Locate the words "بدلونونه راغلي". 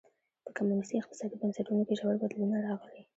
2.21-3.01